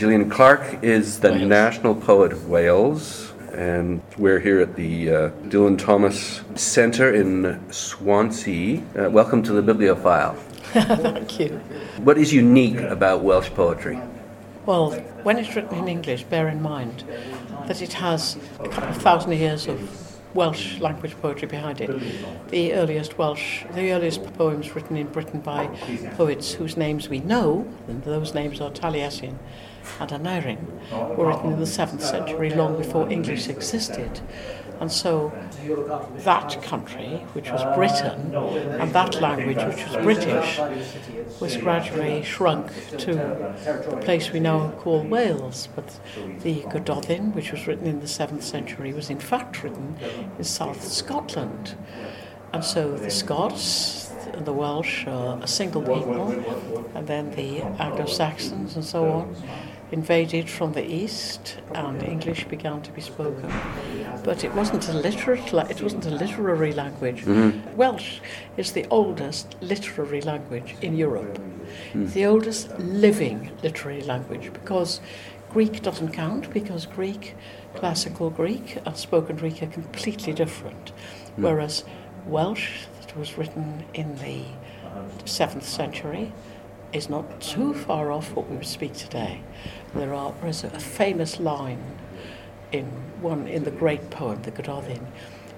Gillian 0.00 0.30
Clarke 0.30 0.82
is 0.82 1.20
the 1.20 1.30
National 1.30 1.94
Poet 1.94 2.32
of 2.32 2.48
Wales, 2.48 3.34
and 3.52 4.00
we're 4.16 4.40
here 4.40 4.58
at 4.58 4.74
the 4.74 5.10
uh, 5.10 5.30
Dylan 5.50 5.78
Thomas 5.78 6.40
Centre 6.54 7.12
in 7.12 7.70
Swansea. 7.70 8.82
Uh, 8.98 9.10
welcome 9.10 9.42
to 9.42 9.52
the 9.52 9.60
Bibliofile. 9.60 10.36
Thank 10.72 11.38
you. 11.38 11.48
What 11.98 12.16
is 12.16 12.32
unique 12.32 12.78
about 12.78 13.22
Welsh 13.22 13.50
poetry? 13.50 14.00
Well, 14.64 14.92
when 15.22 15.36
it's 15.36 15.54
written 15.54 15.76
in 15.76 15.86
English, 15.86 16.22
bear 16.22 16.48
in 16.48 16.62
mind 16.62 17.04
that 17.66 17.82
it 17.82 17.92
has 17.92 18.38
a 18.58 18.70
couple 18.70 18.88
of 18.88 18.96
thousand 19.02 19.32
years 19.32 19.66
of 19.66 20.09
Welsh 20.34 20.78
language 20.78 21.16
poetry 21.20 21.48
behind 21.48 21.80
it. 21.80 21.90
The 22.48 22.72
earliest 22.74 23.18
Welsh, 23.18 23.64
the 23.74 23.92
earliest 23.92 24.22
poems 24.34 24.74
written 24.74 24.96
in 24.96 25.08
Britain 25.08 25.40
by 25.40 25.66
poets 26.16 26.52
whose 26.52 26.76
names 26.76 27.08
we 27.08 27.18
know, 27.20 27.66
and 27.88 28.02
those 28.04 28.34
names 28.34 28.60
are 28.60 28.70
Taliesin 28.70 29.38
and 29.98 30.10
Aneurin, 30.10 31.16
were 31.16 31.28
written 31.28 31.52
in 31.52 31.58
the 31.58 31.64
7th 31.64 32.02
century, 32.02 32.50
long 32.50 32.76
before 32.76 33.10
English 33.10 33.48
existed. 33.48 34.20
And 34.80 34.90
so 34.90 35.30
that 36.24 36.62
country, 36.62 37.26
which 37.34 37.50
was 37.50 37.62
Britain, 37.76 38.34
and 38.34 38.92
that 38.94 39.20
language, 39.20 39.58
which 39.58 39.86
was 39.86 39.96
British, 40.02 40.58
was 41.38 41.58
gradually 41.58 42.22
shrunk 42.22 42.72
to 42.96 43.14
the 43.14 44.00
place 44.02 44.32
we 44.32 44.40
now 44.40 44.70
call 44.78 45.02
Wales. 45.02 45.68
But 45.76 46.00
the 46.42 46.62
Gododdin, 46.62 47.32
which 47.32 47.52
was 47.52 47.66
written 47.66 47.86
in 47.86 48.00
the 48.00 48.06
7th 48.06 48.42
century, 48.42 48.94
was 48.94 49.10
in 49.10 49.20
fact 49.20 49.62
written 49.62 49.98
in 50.38 50.44
South 50.44 50.82
Scotland. 50.82 51.76
And 52.54 52.64
so 52.64 52.96
the 52.96 53.10
Scots 53.10 54.10
and 54.32 54.46
the 54.46 54.52
Welsh 54.52 55.06
are 55.06 55.38
a 55.42 55.46
single 55.46 55.82
people, 55.82 56.30
and 56.94 57.06
then 57.06 57.32
the 57.32 57.60
Anglo 57.78 58.06
Saxons 58.06 58.76
and 58.76 58.84
so 58.84 59.04
on 59.10 59.36
invaded 59.92 60.48
from 60.48 60.72
the 60.72 60.84
east 60.84 61.58
and 61.74 62.02
English 62.02 62.44
began 62.44 62.80
to 62.82 62.92
be 62.92 63.00
spoken. 63.00 63.50
But 64.22 64.44
it 64.44 64.54
wasn't 64.54 64.88
a 64.88 64.92
literate, 64.92 65.52
it 65.70 65.82
wasn't 65.82 66.06
a 66.06 66.10
literary 66.10 66.72
language. 66.72 67.24
Mm-hmm. 67.24 67.76
Welsh 67.76 68.20
is 68.56 68.72
the 68.72 68.86
oldest 68.90 69.56
literary 69.60 70.20
language 70.20 70.76
in 70.80 70.96
Europe, 70.96 71.38
mm. 71.92 72.12
the 72.12 72.26
oldest 72.26 72.78
living 72.78 73.50
literary 73.62 74.02
language 74.02 74.52
because 74.52 75.00
Greek 75.50 75.82
doesn't 75.82 76.12
count 76.12 76.52
because 76.52 76.86
Greek, 76.86 77.34
classical 77.74 78.30
Greek 78.30 78.78
and 78.86 78.96
spoken 78.96 79.36
Greek 79.36 79.62
are 79.62 79.66
completely 79.66 80.32
different. 80.32 80.92
Mm. 81.36 81.42
Whereas 81.42 81.84
Welsh, 82.26 82.86
that 83.00 83.16
was 83.16 83.36
written 83.36 83.84
in 83.94 84.16
the 84.18 84.44
7th 85.24 85.62
century, 85.62 86.32
is 86.92 87.08
not 87.08 87.40
too 87.40 87.74
far 87.74 88.10
off 88.10 88.34
what 88.34 88.50
we 88.50 88.64
speak 88.64 88.94
today. 88.94 89.42
There 89.94 90.14
are 90.14 90.32
there 90.40 90.50
is 90.50 90.64
a 90.64 90.70
famous 90.70 91.38
line 91.40 91.82
in 92.72 92.86
one 93.20 93.46
in 93.46 93.64
the 93.64 93.70
great 93.70 94.10
poem, 94.10 94.42
the 94.42 94.50
Gododdin, 94.50 95.06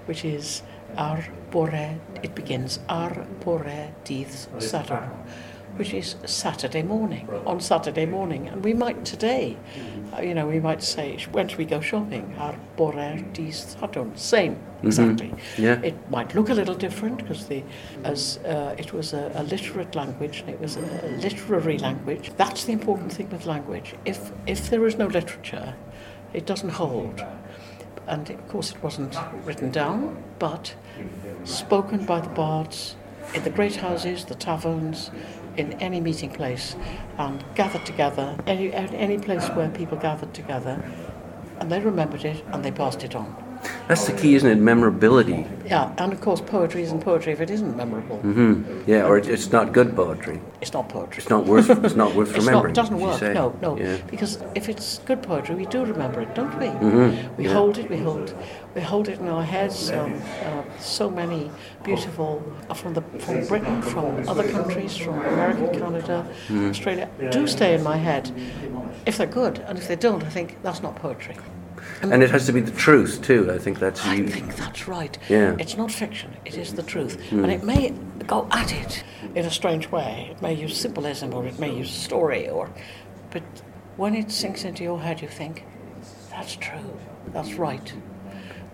which 0.05 0.25
is 0.25 0.63
Ar 0.97 1.25
bore, 1.51 1.97
it 2.21 2.35
begins 2.35 2.79
Ar 2.89 3.25
bore 3.41 3.93
dydd 4.03 4.27
Sadwrn, 4.57 5.11
which 5.77 5.93
is 5.93 6.15
Saturday 6.25 6.83
morning, 6.83 7.27
on 7.45 7.59
Saturday 7.59 8.05
morning. 8.05 8.47
And 8.47 8.63
we 8.63 8.73
might 8.73 9.05
today, 9.05 9.57
uh, 10.15 10.21
you 10.21 10.33
know, 10.33 10.47
we 10.47 10.59
might 10.59 10.83
say, 10.83 11.17
when 11.31 11.47
should 11.47 11.57
we 11.57 11.65
go 11.65 11.81
shopping? 11.81 12.35
Ar 12.37 12.55
bore 12.75 12.93
dydd 12.93 13.53
Sadwrn, 13.53 14.17
same, 14.17 14.55
mm-hmm. 14.55 14.87
exactly. 14.87 15.27
Mm-hmm. 15.27 15.63
Yeah. 15.63 15.81
It 15.81 16.11
might 16.11 16.35
look 16.35 16.49
a 16.49 16.53
little 16.53 16.75
different 16.75 17.17
because 17.17 17.47
the, 17.47 17.63
as 18.03 18.37
uh, 18.45 18.75
it 18.77 18.93
was 18.93 19.13
a, 19.13 19.31
a 19.35 19.43
literate 19.43 19.95
language 19.95 20.41
and 20.41 20.49
it 20.49 20.59
was 20.59 20.77
a, 20.77 20.81
a 20.81 21.09
literary 21.17 21.77
language. 21.77 22.31
That's 22.37 22.65
the 22.65 22.73
important 22.73 23.11
thing 23.11 23.29
with 23.29 23.45
language. 23.45 23.95
If, 24.05 24.31
if 24.45 24.69
there 24.69 24.85
is 24.85 24.97
no 24.97 25.07
literature, 25.07 25.75
it 26.33 26.45
doesn't 26.45 26.69
hold. 26.69 27.23
And 28.07 28.29
of 28.29 28.47
course, 28.49 28.71
it 28.71 28.83
wasn't 28.83 29.17
written 29.45 29.71
down, 29.71 30.21
but 30.37 30.75
spoken 31.45 32.05
by 32.05 32.19
the 32.19 32.29
bards 32.29 32.95
in 33.33 33.43
the 33.43 33.49
great 33.49 33.75
houses, 33.75 34.25
the 34.25 34.35
taverns, 34.35 35.11
in 35.57 35.73
any 35.73 35.99
meeting 35.99 36.31
place 36.31 36.75
and 37.17 37.43
gathered 37.55 37.85
together, 37.85 38.35
any, 38.47 38.73
any 38.73 39.17
place 39.17 39.47
where 39.49 39.69
people 39.69 39.97
gathered 39.97 40.33
together, 40.33 40.83
and 41.59 41.71
they 41.71 41.79
remembered 41.79 42.25
it 42.25 42.43
and 42.51 42.63
they 42.63 42.71
passed 42.71 43.03
it 43.03 43.15
on. 43.15 43.35
That's 43.87 44.05
the 44.07 44.13
key, 44.13 44.35
isn't 44.35 44.49
it? 44.49 44.55
Memorability. 44.55 45.45
Yeah, 45.65 45.93
and 45.97 46.11
of 46.11 46.19
course, 46.19 46.41
poetry 46.41 46.83
isn't 46.83 47.01
poetry 47.01 47.31
if 47.31 47.39
it 47.39 47.49
isn't 47.49 47.77
memorable. 47.77 48.17
Mm-hmm. 48.17 48.83
Yeah, 48.87 49.05
or 49.05 49.17
it's 49.17 49.51
not 49.51 49.71
good 49.71 49.95
poetry. 49.95 50.41
It's 50.61 50.73
not 50.73 50.89
poetry. 50.89 51.17
It's 51.19 51.29
not 51.29 51.45
worth. 51.45 51.69
It's 51.69 51.95
not 51.95 52.13
worth 52.13 52.29
it's 52.35 52.45
remembering. 52.45 52.71
It 52.71 52.75
doesn't 52.75 52.99
work. 52.99 53.21
No, 53.21 53.57
no. 53.61 53.77
Yeah. 53.77 53.97
Because 54.07 54.39
if 54.55 54.67
it's 54.67 54.99
good 54.99 55.23
poetry, 55.23 55.55
we 55.55 55.65
do 55.65 55.85
remember 55.85 56.21
it, 56.21 56.35
don't 56.35 56.57
we? 56.59 56.67
Mm-hmm. 56.67 57.35
We 57.37 57.45
yeah. 57.45 57.53
hold 57.53 57.77
it. 57.77 57.89
We 57.89 57.97
hold. 57.97 58.35
We 58.75 58.81
hold 58.81 59.07
it 59.07 59.19
in 59.19 59.27
our 59.27 59.43
heads. 59.43 59.91
Um, 59.91 60.21
uh, 60.43 60.63
so 60.79 61.09
many 61.09 61.51
beautiful 61.83 62.41
uh, 62.69 62.73
from 62.73 62.93
the 62.93 63.01
from 63.19 63.45
Britain, 63.47 63.81
from 63.81 64.27
other 64.27 64.49
countries, 64.49 64.97
from 64.97 65.19
America, 65.19 65.69
Canada, 65.77 66.27
mm-hmm. 66.47 66.69
Australia, 66.69 67.09
do 67.31 67.45
stay 67.47 67.75
in 67.75 67.83
my 67.83 67.97
head 67.97 68.31
if 69.05 69.17
they're 69.17 69.27
good, 69.27 69.59
and 69.59 69.77
if 69.77 69.87
they 69.87 69.95
don't, 69.95 70.23
I 70.23 70.29
think 70.29 70.61
that's 70.63 70.81
not 70.81 70.95
poetry. 70.95 71.37
And, 72.01 72.13
and 72.13 72.23
it 72.23 72.31
has 72.31 72.45
to 72.45 72.53
be 72.53 72.61
the 72.61 72.71
truth 72.71 73.21
too. 73.21 73.51
I 73.51 73.57
think 73.57 73.79
that's. 73.79 74.03
I 74.05 74.15
you, 74.15 74.27
think 74.27 74.55
that's 74.55 74.87
right. 74.87 75.17
Yeah. 75.29 75.55
It's 75.59 75.77
not 75.77 75.91
fiction. 75.91 76.35
It 76.45 76.57
is 76.57 76.73
the 76.73 76.83
truth, 76.83 77.17
mm. 77.29 77.43
and 77.43 77.51
it 77.51 77.63
may 77.63 77.93
go 78.25 78.47
at 78.51 78.71
it 78.73 79.03
in 79.35 79.45
a 79.45 79.51
strange 79.51 79.91
way. 79.91 80.29
It 80.31 80.41
may 80.41 80.53
use 80.53 80.79
symbolism, 80.79 81.33
or 81.33 81.45
it 81.45 81.59
may 81.59 81.73
use 81.75 81.91
story, 81.91 82.49
or, 82.49 82.69
but 83.31 83.43
when 83.97 84.15
it 84.15 84.31
sinks 84.31 84.63
into 84.63 84.83
your 84.83 84.99
head, 84.99 85.21
you 85.21 85.27
think, 85.27 85.65
that's 86.29 86.55
true. 86.55 86.99
That's 87.27 87.53
right, 87.53 87.93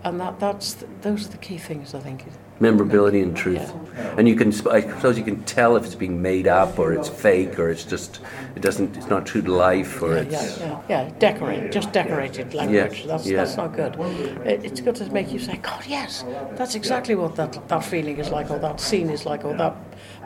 and 0.04 0.20
that 0.20 0.40
that's 0.40 0.74
the, 0.74 0.88
those 1.02 1.28
are 1.28 1.32
the 1.32 1.38
key 1.38 1.58
things. 1.58 1.94
I 1.94 2.00
think 2.00 2.24
memorability 2.60 3.22
and 3.22 3.36
truth. 3.36 3.74
Yeah. 3.96 4.16
And 4.18 4.28
you 4.28 4.36
can, 4.36 4.50
I 4.70 4.82
suppose, 4.82 5.18
you 5.18 5.24
can 5.24 5.44
tell 5.44 5.76
if 5.76 5.86
it's 5.86 5.96
being 5.96 6.22
made 6.22 6.48
up 6.48 6.78
or 6.78 6.94
it's 6.94 7.08
fake 7.08 7.58
or 7.58 7.70
it's 7.70 7.84
just, 7.86 8.20
it 8.56 8.62
doesn't, 8.62 8.98
it's 8.98 9.08
not 9.08 9.26
true 9.26 9.42
to 9.42 9.52
life 9.52 10.02
or 10.02 10.16
yeah, 10.16 10.22
it's. 10.22 10.60
Yeah, 10.60 10.82
yeah, 10.90 11.04
yeah, 11.04 11.12
decorate, 11.20 11.72
just 11.72 11.92
decorated 11.92 12.54
language. 12.54 13.06
That's 13.06 13.30
that's 13.30 13.58
not 13.58 13.76
good. 13.76 13.96
It, 14.46 14.66
it's 14.66 14.82
got 14.82 14.96
to 14.96 15.10
make 15.12 15.32
you 15.32 15.40
say, 15.40 15.58
God, 15.58 15.86
yes, 15.88 16.26
that's 16.54 16.76
exactly 16.76 17.16
what 17.16 17.36
that 17.36 17.68
that 17.70 17.84
feeling 17.84 18.18
is 18.18 18.30
like, 18.30 18.52
or 18.52 18.60
that 18.60 18.80
scene 18.80 19.10
is 19.10 19.26
like, 19.26 19.46
or 19.46 19.56
that 19.56 19.76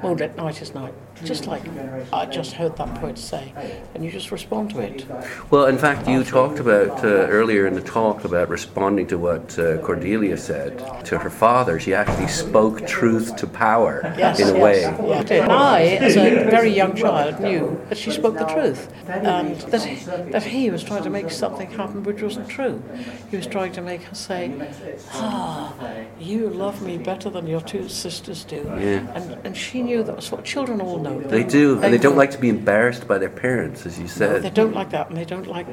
moonlit 0.02 0.36
night 0.36 0.62
is 0.62 0.74
like. 0.74 0.94
Just 1.24 1.48
like 1.48 1.64
I 2.12 2.26
just 2.26 2.54
heard 2.54 2.76
that 2.78 2.96
poet 2.96 3.18
say, 3.18 3.54
and 3.94 4.04
you 4.04 4.12
just 4.12 4.32
respond 4.32 4.72
to 4.72 4.80
it. 4.80 5.06
Well, 5.50 5.68
in 5.68 5.78
fact, 5.78 6.08
you 6.08 6.24
talked 6.24 6.60
about 6.60 7.04
uh, 7.04 7.08
earlier 7.08 7.66
in 7.68 7.74
the 7.74 7.82
talk 7.82 8.24
about 8.26 8.50
responding 8.50 9.08
to 9.08 9.18
what 9.18 9.58
uh, 9.58 9.78
Cordelia 9.80 10.38
said 10.38 11.06
to 11.06 11.18
her 11.18 11.30
father. 11.30 11.80
She 11.80 11.94
actually 11.94 12.28
spoke 12.28 12.86
truth 12.86 13.36
to 13.38 13.48
power 13.48 14.02
yes, 14.18 14.40
in 14.40 14.50
a 14.50 14.54
yes, 14.54 14.62
way. 14.62 14.82
Yes. 14.82 15.32
And 15.32 15.52
I, 15.52 15.82
as 15.82 16.18
a 16.18 16.50
very 16.50 16.70
young 16.70 16.96
child, 16.96 17.40
knew 17.40 17.80
that 17.90 17.98
she 17.98 18.12
spoke 18.12 18.38
the 18.38 18.46
truth 18.46 18.92
and 19.08 19.56
that, 19.62 19.84
he, 19.84 19.96
that 20.32 20.44
he 20.44 20.70
was 20.70 20.84
trying 20.84 21.04
to 21.04 21.10
make 21.10 21.32
something 21.32 21.70
happen 21.72 22.04
which 22.04 22.22
wasn't 22.22 22.50
true. 22.50 22.82
He 23.30 23.38
was 23.38 23.48
trying 23.48 23.72
to 23.74 23.82
make 23.82 24.04
her 24.04 24.16
say, 24.16 24.54
Ah, 25.14 25.74
you 26.20 26.50
love 26.50 26.82
me 26.82 26.98
better 26.98 27.30
than 27.30 27.48
your 27.48 27.62
two 27.62 27.88
sisters 27.90 28.44
do. 28.44 28.64
Yeah. 28.80 29.08
And, 29.16 29.46
and 29.46 29.58
she 29.58 29.82
knew 29.82 30.04
that 30.04 30.16
was 30.16 30.32
what 30.32 30.44
children 30.44 30.82
all 30.82 31.00
know. 31.00 31.13
They, 31.20 31.44
they 31.44 31.44
do, 31.44 31.76
they 31.76 31.86
and 31.86 31.94
they 31.94 31.98
don't 31.98 32.18
like 32.18 32.32
to 32.32 32.38
be 32.38 32.50
embarrassed 32.50 33.08
by 33.08 33.18
their 33.18 33.30
parents, 33.30 33.86
as 33.86 34.00
you 34.00 34.08
said. 34.08 34.32
No, 34.32 34.40
they 34.40 34.50
don't 34.50 34.74
like 34.74 34.90
that, 34.92 35.10
and 35.10 35.18
they 35.18 35.26
don't 35.26 35.48
like 35.48 35.68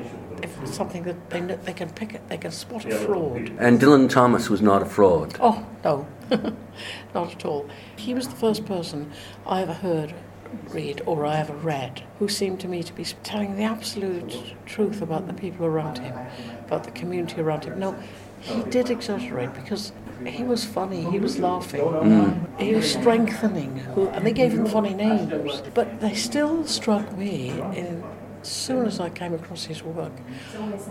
something 0.64 1.02
that 1.04 1.30
they, 1.30 1.40
they 1.40 1.72
can 1.72 1.90
pick 1.90 2.14
it, 2.14 2.28
they 2.28 2.38
can 2.38 2.50
spot 2.50 2.84
a 2.84 2.94
fraud. 2.94 3.52
And 3.58 3.80
Dylan 3.80 4.08
Thomas 4.08 4.48
was 4.48 4.62
not 4.62 4.82
a 4.82 4.86
fraud. 4.86 5.36
Oh, 5.40 5.66
no. 5.84 6.06
Not 7.14 7.34
at 7.34 7.44
all. 7.44 7.68
He 7.96 8.14
was 8.14 8.28
the 8.28 8.36
first 8.36 8.64
person 8.64 9.10
I 9.44 9.62
ever 9.62 9.72
heard 9.72 10.14
read 10.70 11.02
or 11.06 11.26
I 11.26 11.38
ever 11.38 11.54
read 11.54 12.02
who 12.18 12.28
seemed 12.28 12.60
to 12.60 12.68
me 12.68 12.82
to 12.82 12.92
be 12.92 13.04
telling 13.22 13.56
the 13.56 13.62
absolute 13.62 14.54
truth 14.66 15.02
about 15.02 15.26
the 15.26 15.32
people 15.32 15.66
around 15.66 15.98
him, 15.98 16.14
about 16.66 16.84
the 16.84 16.90
community 16.90 17.40
around 17.40 17.64
him. 17.64 17.78
No, 17.78 17.96
he 18.40 18.62
did 18.64 18.90
exaggerate 18.90 19.52
because 19.54 19.92
he 20.26 20.42
was 20.42 20.64
funny, 20.64 21.10
he 21.10 21.18
was 21.18 21.38
laughing, 21.38 21.80
mm. 21.80 22.60
he 22.60 22.74
was 22.74 22.90
strengthening, 22.90 23.78
who, 23.78 24.08
and 24.08 24.26
they 24.26 24.32
gave 24.32 24.52
him 24.52 24.66
funny 24.66 24.94
names, 24.94 25.62
but 25.74 26.00
they 26.00 26.14
still 26.14 26.66
struck 26.66 27.16
me 27.16 27.50
in 27.74 28.02
as 28.42 28.48
soon 28.48 28.86
as 28.86 29.00
I 29.00 29.10
came 29.10 29.34
across 29.34 29.64
his 29.64 29.82
work, 29.82 30.12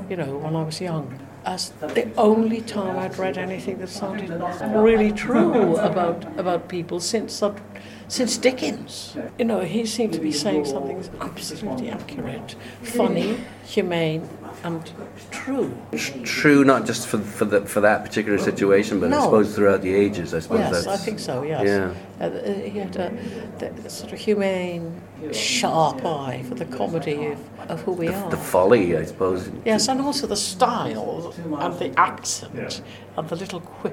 you 0.10 0.16
know, 0.16 0.38
when 0.38 0.56
I 0.56 0.64
was 0.64 0.80
young, 0.80 1.20
as 1.46 1.70
the 1.80 2.08
only 2.16 2.62
time 2.62 2.98
I'd 3.00 3.18
read 3.18 3.38
anything 3.38 3.80
that 3.80 3.90
sounded 3.90 4.30
really 4.76 5.12
true 5.12 5.78
about 5.78 6.26
about 6.38 6.70
people 6.70 7.00
since 7.00 7.42
I'd 7.42 7.69
since 8.10 8.38
Dickens. 8.38 9.16
You 9.38 9.46
know, 9.46 9.62
he 9.62 9.86
seemed 9.86 10.14
to 10.14 10.20
be 10.20 10.32
saying 10.32 10.66
something 10.66 10.98
that's 10.98 11.12
absolutely 11.22 11.90
accurate, 11.90 12.56
funny, 12.82 13.38
humane, 13.64 14.28
and 14.64 14.92
true. 15.32 15.78
True, 16.24 16.66
not 16.66 16.86
just 16.86 17.08
for 17.08 17.20
for, 17.20 17.46
the, 17.46 17.62
for 17.66 17.82
that 17.82 18.04
particular 18.04 18.38
situation, 18.40 19.00
but 19.00 19.14
I 19.14 19.22
suppose 19.22 19.56
throughout 19.56 19.82
the 19.82 19.94
ages. 19.94 20.34
I 20.34 20.40
suppose 20.40 20.60
Yes, 20.60 20.72
that's. 20.72 20.88
I 20.88 20.98
think 20.98 21.20
so. 21.20 21.44
Yes. 21.44 21.66
Yeah. 21.66 21.94
Uh, 22.20 22.30
uh, 22.30 22.54
he 22.54 22.80
had 22.80 22.96
a 22.98 23.12
the 23.60 23.90
sort 23.90 24.12
of 24.12 24.20
humane, 24.20 25.02
sharp 25.32 26.04
eye 26.04 26.44
for 26.50 26.56
the 26.56 26.66
comedy 26.66 27.28
of, 27.28 27.70
of 27.70 27.82
who 27.84 27.92
we 27.94 28.08
are. 28.08 28.30
The 28.32 28.38
folly, 28.38 28.98
I 28.98 29.06
suppose. 29.06 29.50
Yes, 29.66 29.88
and 29.88 30.02
also 30.02 30.28
the 30.28 30.36
style 30.36 31.34
and 31.60 31.80
the 31.80 31.98
accent 31.98 32.82
and 33.16 33.30
the 33.30 33.36
little 33.36 33.62
qui- 33.62 33.92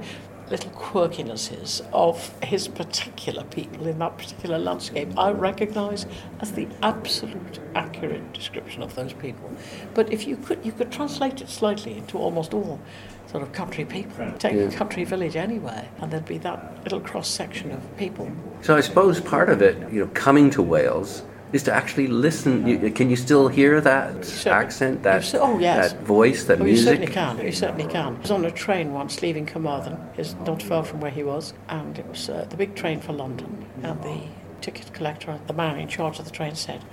little 0.51 0.71
quirkinesses 0.71 1.85
of 1.93 2.33
his 2.43 2.69
particular 2.69 3.43
people 3.45 3.87
in 3.87 3.99
that 3.99 4.17
particular 4.17 4.59
landscape. 4.59 5.09
I 5.19 5.33
recognise 5.33 6.07
as 6.41 6.53
the 6.53 6.69
absolute 6.83 7.59
accurate 7.75 8.33
description 8.33 8.83
of 8.83 8.95
those 8.95 9.13
people. 9.13 9.51
But 9.95 10.13
if 10.13 10.27
you 10.27 10.37
could, 10.37 10.65
you 10.65 10.73
could 10.73 10.93
translate 10.93 11.41
it 11.41 11.49
slightly 11.49 11.97
into 11.97 12.19
almost 12.19 12.55
all 12.55 12.81
sort 13.27 13.43
of 13.43 13.53
country 13.53 13.85
people. 13.85 14.31
Take 14.39 14.55
Yeah. 14.55 14.63
a 14.63 14.71
country 14.71 15.05
village 15.05 15.35
anywhere, 15.37 15.89
and 16.01 16.11
there'd 16.13 16.25
be 16.27 16.39
that 16.39 16.79
little 16.85 17.01
cross 17.01 17.29
section 17.29 17.73
of 17.73 17.97
people. 17.97 18.31
So 18.63 18.77
I 18.77 18.81
suppose 18.81 19.21
part 19.21 19.49
of 19.51 19.63
it, 19.63 19.77
you 19.93 20.01
know, 20.01 20.11
coming 20.15 20.49
to 20.51 20.63
Wales 20.63 21.23
is 21.57 21.63
to 21.65 21.73
actually 21.75 22.07
listen. 22.07 22.67
You, 22.67 22.91
can 22.93 23.11
you 23.11 23.17
still 23.17 23.49
hear 23.49 23.81
that 23.81 24.47
accent, 24.47 25.03
that 25.03 25.35
oh, 25.35 25.59
yes. 25.59 25.93
that 25.93 26.03
voice, 26.03 26.45
that 26.45 26.61
Oh, 26.61 26.65
you 26.65 26.77
certainly 26.77 27.13
can. 27.13 27.39
You 27.39 27.53
certainly 27.53 27.91
can. 27.91 28.17
I 28.17 28.21
was 28.21 28.31
on 28.31 28.45
a 28.45 28.51
train 28.51 28.93
once 28.93 29.23
leaving 29.23 29.47
Carmarthen, 29.47 29.99
is 30.17 30.35
not 30.47 30.63
far 30.63 30.85
from 30.85 31.01
where 31.01 31.11
he 31.11 31.25
was, 31.25 31.55
and 31.69 31.99
it 31.99 32.07
was 32.07 32.29
uh, 32.29 32.47
the 32.49 32.57
big 32.57 32.77
train 32.77 33.01
for 33.01 33.13
London. 33.13 33.67
And 33.83 34.01
the 34.03 34.21
ticket 34.61 34.93
collector, 34.93 35.39
the 35.47 35.53
man 35.53 35.79
in 35.79 35.89
charge 35.89 36.19
of 36.19 36.25
the 36.25 36.31
train, 36.31 36.55
said, 36.55 36.85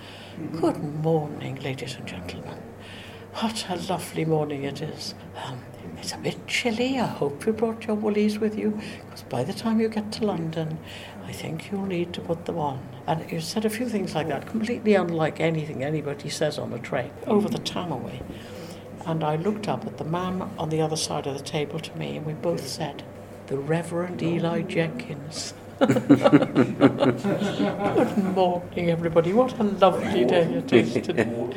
"Good 0.59 0.81
morning, 1.03 1.55
ladies 1.61 1.95
and 1.95 2.07
gentlemen. 2.07 2.57
What 3.37 3.65
a 3.67 3.75
lovely 3.91 4.25
morning 4.25 4.63
it 4.63 4.79
is. 4.83 5.15
Um, 5.43 5.59
it's 5.97 6.13
a 6.13 6.17
bit 6.17 6.45
chilly. 6.47 6.99
I 6.99 7.07
hope 7.07 7.47
you 7.47 7.51
brought 7.51 7.87
your 7.87 7.95
woolies 7.95 8.37
with 8.37 8.55
you, 8.55 8.79
because 9.05 9.23
by 9.23 9.43
the 9.43 9.53
time 9.53 9.81
you 9.81 9.89
get 9.89 10.11
to 10.13 10.25
London, 10.25 10.77
I 11.25 11.31
think 11.31 11.71
you'll 11.71 11.87
need 11.87 12.13
to 12.13 12.21
put 12.21 12.45
them 12.45 12.59
on." 12.59 12.79
And 13.07 13.29
you 13.31 13.41
said 13.41 13.65
a 13.65 13.71
few 13.71 13.89
things 13.89 14.13
like 14.13 14.27
that, 14.27 14.45
completely 14.45 14.93
unlike 14.93 15.39
anything 15.39 15.83
anybody 15.83 16.29
says 16.29 16.59
on 16.59 16.73
a 16.73 16.79
train, 16.79 17.09
over 17.25 17.49
the 17.49 17.57
Tamaway. 17.57 18.21
And 19.03 19.23
I 19.23 19.35
looked 19.35 19.67
up 19.67 19.87
at 19.87 19.97
the 19.97 20.05
man 20.05 20.49
on 20.59 20.69
the 20.69 20.81
other 20.81 20.95
side 20.95 21.25
of 21.25 21.35
the 21.35 21.43
table 21.43 21.79
to 21.79 21.97
me, 21.97 22.17
and 22.17 22.27
we 22.27 22.33
both 22.33 22.67
said, 22.67 23.01
The 23.47 23.57
Reverend 23.57 24.21
Eli 24.21 24.61
Jenkins. 24.61 25.55
Good 25.79 27.17
morning, 28.35 28.89
everybody. 28.89 29.33
What 29.33 29.59
a 29.59 29.63
lovely 29.63 30.25
day 30.25 30.43
it 30.43 30.71
is 30.71 30.93
today. 30.93 31.49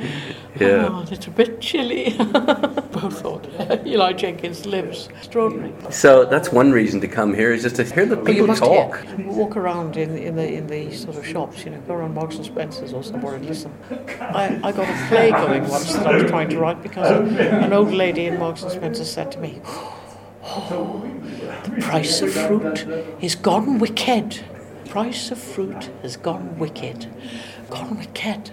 Yeah. 0.59 0.89
Oh, 0.91 1.05
it's 1.11 1.27
a 1.27 1.31
bit 1.31 1.61
chilly. 1.61 2.17
both 2.17 3.21
thought, 3.21 3.47
Eli 3.87 4.13
Jenkins 4.15 4.65
lives. 4.67 5.09
Extraordinary. 5.09 5.73
So 5.91 6.25
that's 6.25 6.51
one 6.51 6.73
reason 6.73 7.01
to 7.03 7.09
come 7.09 7.35
here 7.35 7.53
is 7.53 7.63
just 7.63 7.77
to 7.77 7.85
hear 7.85 8.07
the 8.07 8.17
people 8.17 8.47
talk. 8.55 8.99
hear, 9.01 9.27
walk 9.29 9.57
around 9.57 9.97
in, 9.97 10.17
in 10.17 10.37
the 10.37 10.51
in 10.51 10.67
the 10.67 10.93
sort 10.93 11.17
of 11.17 11.27
shops, 11.27 11.65
you 11.65 11.71
know, 11.71 11.81
go 11.87 11.95
around 11.95 12.15
Marks 12.15 12.37
and 12.37 12.47
Spencers 12.47 12.93
or 12.93 13.03
somewhere 13.03 13.35
and 13.35 13.47
listen. 13.47 13.73
I, 14.21 14.59
I 14.63 14.73
got 14.73 14.89
a 14.89 15.09
play 15.09 15.31
going 15.31 15.69
once 15.69 15.93
that 15.93 16.07
I 16.07 16.15
was 16.17 16.31
trying 16.31 16.49
to 16.51 16.59
write 16.59 16.83
because 16.83 17.11
an 17.11 17.73
old 17.73 17.93
lady 17.93 18.27
in 18.27 18.39
Marks 18.39 18.63
and 18.63 18.73
Spencers 18.73 19.11
said 19.11 19.31
to 19.33 19.39
me, 19.39 19.61
"Oh, 20.43 21.06
the 21.65 21.81
price 21.83 22.21
of 22.23 22.33
fruit 22.33 22.87
is 23.21 23.35
gone 23.35 23.79
wicked. 23.79 24.45
Price 24.89 25.31
of 25.31 25.39
fruit 25.39 25.91
has 26.03 26.17
gone 26.17 26.59
wicked, 26.59 27.07
gone 27.71 27.99
wicked." 27.99 28.51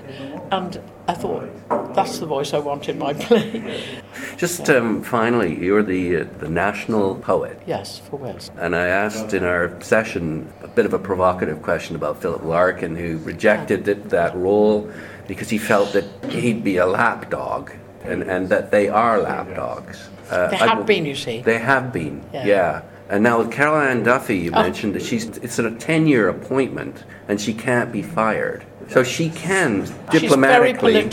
And 0.52 0.80
I 1.08 1.14
thought, 1.14 1.50
that's 1.96 2.20
the 2.20 2.26
voice 2.26 2.54
I 2.54 2.60
want 2.60 2.90
in 2.90 2.98
my 3.00 3.14
play. 3.26 3.94
Just 4.38 4.70
um, 4.70 5.04
finally, 5.04 5.58
you're 5.64 5.84
the 5.84 6.18
uh, 6.22 6.26
the 6.40 6.50
national 6.50 7.16
poet. 7.16 7.62
yes, 7.66 8.00
for 8.00 8.18
Wales. 8.18 8.52
And 8.58 8.76
I 8.76 8.88
asked 8.88 9.34
in 9.34 9.44
our 9.44 9.80
session 9.82 10.52
a 10.64 10.68
bit 10.68 10.86
of 10.86 10.94
a 10.94 11.00
provocative 11.00 11.62
question 11.62 11.96
about 11.96 12.22
Philip 12.22 12.44
Larkin, 12.44 12.96
who 12.96 13.18
rejected 13.20 13.88
it, 13.88 14.10
that 14.10 14.36
role 14.36 14.90
because 15.28 15.50
he 15.50 15.58
felt 15.58 15.94
that 15.94 16.06
he'd 16.32 16.64
be 16.64 16.78
a 16.78 16.86
lapdog, 16.86 17.72
and, 18.04 18.24
and 18.24 18.50
that 18.50 18.72
they 18.72 18.90
are 18.90 19.20
lapdogs. 19.20 20.10
Uh, 20.30 20.48
They 20.50 20.58
I- 20.58 20.68
have 20.76 20.86
been, 20.86 21.06
you 21.06 21.16
see. 21.16 21.42
They 21.42 21.60
have 21.60 21.94
been, 21.94 22.22
Yeah. 22.34 22.46
yeah. 22.46 22.82
And 23.10 23.24
now 23.24 23.40
with 23.40 23.52
Carol 23.52 23.78
Ann 23.80 24.04
Duffy, 24.04 24.38
you 24.38 24.52
Oh. 24.54 24.62
mentioned 24.62 24.96
that 24.96 25.04
she's 25.04 25.26
it's 25.38 25.60
a 25.60 25.72
ten-year 25.72 26.30
appointment, 26.30 27.04
and 27.28 27.40
she 27.40 27.54
can't 27.54 27.92
be 27.92 28.02
fired. 28.02 28.64
So 28.90 29.04
she 29.04 29.30
can 29.30 29.86
diplomatically 30.12 31.10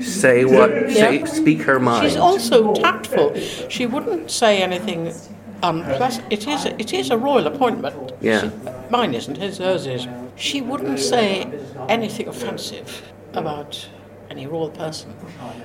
say 0.00 0.44
what, 0.44 0.90
say, 0.90 1.24
speak 1.26 1.62
her 1.62 1.78
mind. 1.78 2.08
She's 2.08 2.16
also 2.16 2.74
tactful. 2.74 3.34
She 3.68 3.86
wouldn't 3.86 4.30
say 4.30 4.62
anything 4.62 5.12
unpleasant. 5.62 6.26
It 6.30 6.46
is 6.48 6.64
a, 6.64 6.80
it 6.80 6.92
is 6.94 7.10
a 7.10 7.18
royal 7.18 7.46
appointment. 7.46 8.12
Yeah. 8.20 8.40
She- 8.42 8.50
mine 8.90 9.14
isn't. 9.14 9.36
His, 9.36 9.58
hers 9.58 9.86
is. 9.86 10.06
She 10.36 10.60
wouldn't 10.62 10.98
say 10.98 11.46
anything 11.88 12.28
offensive 12.28 13.02
about 13.34 13.86
any 14.30 14.46
royal 14.46 14.70
person. 14.70 15.12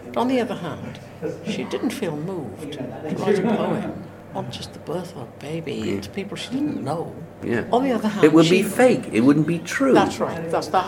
But 0.08 0.18
on 0.18 0.28
the 0.28 0.42
other 0.42 0.56
hand, 0.56 1.00
she 1.48 1.64
didn't 1.64 1.92
feel 1.92 2.18
moved 2.18 2.74
to 2.74 2.84
write 3.18 3.40
a 3.40 3.42
poem 3.42 4.04
on 4.36 4.52
just 4.52 4.74
the 4.74 4.80
birth 4.80 5.16
of 5.16 5.22
a 5.24 5.26
baby 5.40 6.00
to 6.02 6.10
people 6.10 6.36
she 6.36 6.50
didn't 6.52 6.84
know. 6.84 7.16
Yeah. 7.44 7.66
On 7.72 7.84
the 7.84 7.92
other 7.92 8.08
hand, 8.08 8.24
It 8.26 8.34
would 8.34 8.50
be 8.50 8.64
fake. 8.64 9.10
It 9.12 9.22
wouldn't 9.22 9.46
be 9.48 9.60
true. 9.60 9.94
That's 9.94 10.20
right. 10.20 10.50
That's 10.50 10.68
the. 10.68 10.80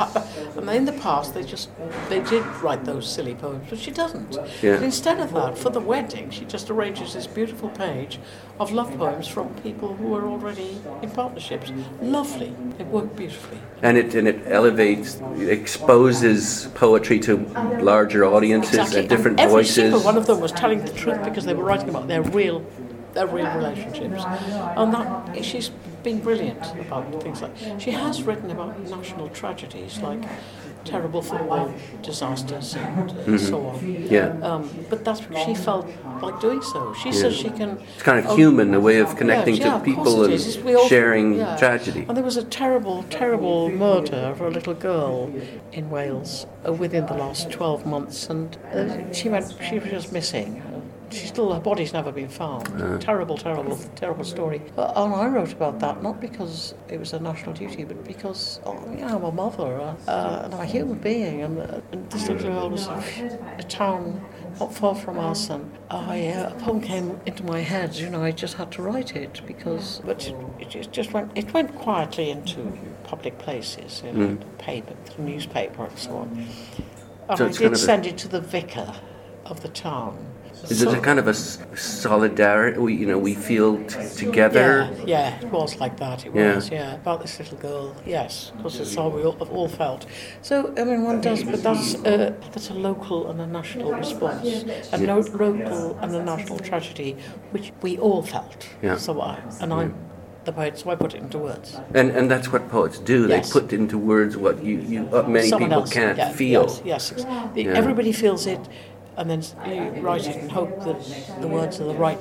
And 0.57 0.69
in 0.69 0.85
the 0.85 0.94
past, 0.94 1.33
they 1.33 1.44
just 1.44 1.69
they 2.09 2.19
did 2.21 2.44
write 2.63 2.83
those 2.83 3.07
silly 3.07 3.35
poems, 3.35 3.67
but 3.69 3.79
she 3.79 3.91
doesn't. 3.91 4.38
Yeah. 4.61 4.75
But 4.75 4.83
instead 4.83 5.19
of 5.19 5.33
that, 5.33 5.57
for 5.57 5.69
the 5.69 5.79
wedding, 5.79 6.29
she 6.29 6.45
just 6.45 6.69
arranges 6.69 7.13
this 7.13 7.27
beautiful 7.27 7.69
page 7.69 8.19
of 8.59 8.71
love 8.71 8.95
poems 8.97 9.27
from 9.27 9.53
people 9.55 9.94
who 9.95 10.15
are 10.15 10.25
already 10.27 10.81
in 11.01 11.11
partnerships. 11.11 11.71
Lovely. 12.01 12.53
It 12.79 12.88
work 12.88 13.15
beautifully. 13.15 13.59
and 13.83 13.97
it 13.97 14.15
and 14.15 14.27
it 14.27 14.39
elevates, 14.47 15.21
exposes 15.67 16.67
poetry 16.73 17.19
to 17.19 17.38
larger 17.81 18.25
audiences 18.25 18.95
and 18.95 19.07
different 19.07 19.39
every 19.39 19.53
voices. 19.61 19.75
single 19.75 20.01
one 20.01 20.17
of 20.17 20.25
them 20.25 20.39
was 20.39 20.51
telling 20.51 20.83
the 20.83 20.94
truth 20.94 21.23
because 21.23 21.45
they 21.45 21.53
were 21.53 21.63
writing 21.63 21.89
about 21.89 22.07
their 22.07 22.23
real, 22.23 22.65
their 23.18 23.28
real 23.28 23.52
relationships, 23.56 24.24
and 24.80 24.94
that 24.94 25.44
she's 25.44 25.69
been 26.04 26.19
brilliant 26.19 26.64
about 26.80 27.06
things 27.24 27.42
like. 27.42 27.56
She 27.80 27.92
has 27.92 28.24
written 28.24 28.52
about 28.52 28.80
national 28.80 29.30
tragedies 29.30 29.98
like 30.00 30.24
terrible 30.86 31.22
football 31.22 31.74
disasters 32.02 32.75
and 32.75 33.12
uh, 33.12 33.38
so 33.38 33.66
on. 33.68 33.80
Mm-hmm. 33.80 34.14
Yeah. 34.14 34.50
Um, 34.50 34.69
but 34.90 35.04
that's 35.04 35.22
what 35.22 35.46
she 35.46 35.54
felt 35.54 35.86
like 36.22 36.40
doing 36.40 36.62
so. 36.62 36.94
She 36.94 37.12
says 37.12 37.36
she 37.36 37.50
can. 37.50 37.72
It's 37.96 38.04
kind 38.04 38.19
of 38.19 38.28
oh, 38.28 38.36
human, 38.36 38.74
a 38.74 38.80
way 38.80 39.00
of 39.00 39.16
connecting 39.18 39.56
yeah, 39.56 39.72
to 39.72 39.75
of 39.75 39.84
people 39.84 40.24
and. 40.24 40.34
All- 40.34 40.88
sharing 40.88 41.36
yeah. 41.36 41.58
tragedy. 41.58 42.06
And 42.08 42.16
there 42.16 42.24
was 42.24 42.38
a 42.38 42.44
terrible, 42.44 43.04
terrible 43.10 43.69
murder 43.69 44.24
of 44.34 44.42
a 44.42 44.50
little 44.50 44.74
girl 44.74 45.34
in 45.74 45.90
Wales 45.90 46.46
uh, 46.66 46.72
within 46.72 47.06
the 47.08 47.14
last 47.14 47.52
12 47.52 47.86
months, 47.86 48.30
and 48.30 48.56
uh, 48.74 49.12
she 49.12 49.28
went. 49.30 49.54
She 49.68 49.80
was 49.80 49.90
just 49.90 50.14
missing. 50.14 50.76
She 51.09 51.25
still, 51.27 51.54
her 51.54 51.59
body's 51.59 51.94
never 51.94 52.11
been 52.11 52.28
found. 52.28 52.66
Terrible, 53.02 53.37
terrible, 53.37 53.78
terrible 53.95 54.23
story. 54.26 54.61
But, 54.76 54.95
and 54.97 55.14
I 55.14 55.28
wrote 55.28 55.54
about 55.54 55.80
that 55.80 56.04
not 56.04 56.19
because 56.19 56.73
it 56.90 56.99
was 56.99 57.14
a 57.14 57.19
national 57.19 57.54
duty, 57.54 57.83
but 57.85 58.04
because 58.04 58.59
oh, 58.66 58.73
you 58.92 58.97
know, 58.97 59.16
I'm 59.16 59.23
a 59.23 59.31
mother 59.31 59.80
uh, 59.80 59.95
uh, 60.07 60.42
and 60.45 60.54
I'm 60.54 60.61
a 60.61 60.66
human 60.66 60.97
being, 60.97 61.42
and, 61.44 61.59
uh, 61.59 61.81
and 61.92 62.09
this 62.11 62.28
little 62.28 62.49
girl 62.52 62.69
was 62.69 62.87
a 62.87 63.64
town 63.64 64.21
not 64.59 64.73
far 64.73 64.95
from 64.95 65.19
us, 65.19 65.49
and 65.49 65.71
I, 65.90 66.28
uh, 66.30 66.49
a 66.52 66.56
poem 66.59 66.81
came 66.81 67.19
into 67.26 67.44
my 67.45 67.59
head. 67.59 67.95
You 67.95 68.09
know, 68.09 68.23
I 68.23 68.31
just 68.31 68.56
had 68.56 68.71
to 68.73 68.81
write 68.81 69.16
it 69.16 69.42
because, 69.45 70.02
but 70.04 70.28
it, 70.28 70.35
it 70.59 70.69
just- 70.69 70.92
just 70.92 71.14
went. 71.14 71.31
It 71.35 71.54
went 71.54 71.76
quietly 71.76 72.31
into 72.31 72.78
public 73.04 73.37
places, 73.37 74.02
you 74.06 74.11
know, 74.14 74.35
the 74.35 74.45
paper, 74.57 74.94
the 75.16 75.21
newspaper, 75.21 75.85
and 75.85 75.97
so 75.97 76.18
on. 76.18 76.47
And 77.30 77.37
So 77.37 77.45
I 77.45 77.47
did 77.49 77.57
kind 77.57 77.66
of 77.68 77.73
a- 77.73 77.78
send 77.78 78.06
it 78.07 78.18
to 78.19 78.28
the 78.28 78.42
vicar 78.42 78.94
of 79.45 79.61
the 79.61 79.69
town. 79.69 80.18
Is 80.69 80.80
So- 80.81 80.90
it 80.92 80.97
a 80.97 81.02
kind 81.02 81.19
of 81.19 81.28
a 81.28 81.33
solidarity? 81.33 82.78
We, 82.80 82.94
you 82.95 83.06
know, 83.06 83.18
we 83.18 83.33
feel 83.33 83.78
t- 83.83 83.95
together. 84.16 84.90
Yeah, 85.06 85.06
yeah, 85.06 85.40
it 85.42 85.52
was 85.52 85.80
like 85.80 85.97
that. 85.97 86.26
It 86.26 86.31
Yeah. 86.35 86.56
was, 86.56 86.69
yeah, 86.69 86.95
about 86.95 87.21
this 87.21 87.40
little 87.40 87.57
girl. 87.57 87.95
Yes, 88.06 88.52
because 88.57 88.80
it's 88.80 88.95
how 88.95 89.07
we 89.09 89.23
all, 89.23 89.37
have 89.40 89.49
all 89.49 89.69
felt. 89.69 90.06
So 90.42 90.73
I 90.78 90.83
mean, 90.83 91.04
one 91.04 91.21
does, 91.21 91.44
but 91.44 91.64
that's 91.64 91.95
uh, 91.95 92.33
that's 92.54 92.69
a 92.69 92.73
local 92.73 93.30
and 93.30 93.40
a 93.42 93.47
national 93.47 93.94
response, 93.94 94.66
a 94.92 94.97
no, 94.97 95.19
local 95.19 95.97
and 96.02 96.16
a 96.16 96.23
national 96.23 96.59
tragedy, 96.59 97.16
which 97.52 97.71
we 97.81 97.97
all 97.97 98.21
felt. 98.21 98.68
Yeah. 98.81 98.97
So 98.97 99.21
I 99.21 99.37
and 99.61 99.73
I'm 99.73 99.94
the 100.45 100.52
poet, 100.54 100.78
so 100.80 100.90
I 100.92 100.95
put 100.95 101.14
it 101.14 101.21
into 101.21 101.37
words. 101.37 101.78
And 101.94 102.11
and 102.11 102.30
that's 102.31 102.52
what 102.52 102.69
poets 102.69 102.99
do. 102.99 103.28
Yes. 103.28 103.49
They 103.54 103.59
put 103.59 103.73
into 103.73 103.97
words 103.97 104.35
what 104.37 104.64
you, 104.64 104.80
you 104.80 104.99
uh, 105.14 105.23
many 105.23 105.47
Someone 105.49 105.69
people 105.69 105.81
else, 105.83 105.94
can't 105.94 106.18
yeah, 106.18 106.31
feel. 106.31 106.64
Yes, 106.85 107.11
yes. 107.16 107.26
Yeah. 107.56 107.73
Everybody 107.81 108.11
feels 108.11 108.45
it, 108.47 108.59
and 109.18 109.30
then 109.30 109.44
you 109.66 110.02
write 110.02 110.28
it 110.28 110.38
and 110.38 110.52
hope 110.52 110.83
that 110.83 111.42
the 111.42 111.47
words 111.47 111.81
are 111.81 111.86
the 111.86 111.95
right 111.95 112.19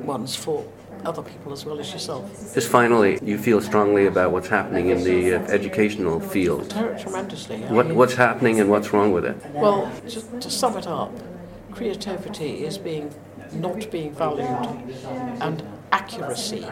ones 0.00 0.36
for 0.36 0.64
other 1.04 1.22
people 1.22 1.52
as 1.52 1.64
well 1.64 1.78
as 1.78 1.92
yourself. 1.92 2.54
Just 2.54 2.68
finally, 2.68 3.18
you 3.22 3.38
feel 3.38 3.60
strongly 3.60 4.06
about 4.06 4.32
what's 4.32 4.48
happening 4.48 4.88
in 4.88 5.04
the 5.04 5.34
uh, 5.34 5.40
educational 5.42 6.18
field. 6.18 6.70
Tremendously. 6.98 7.58
What, 7.62 7.94
what's 7.94 8.14
happening 8.14 8.58
and 8.60 8.70
what's 8.70 8.92
wrong 8.92 9.12
with 9.12 9.24
it? 9.24 9.36
Well, 9.52 9.90
just 10.08 10.40
to 10.40 10.50
sum 10.50 10.76
it 10.76 10.86
up, 10.86 11.12
creativity 11.72 12.64
is 12.64 12.78
being 12.78 13.14
not 13.52 13.90
being 13.90 14.12
valued, 14.12 14.94
and 15.40 15.62
accuracy, 15.92 16.66